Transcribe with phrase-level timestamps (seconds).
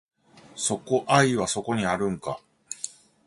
[1.05, 2.39] 愛はそこにあるんか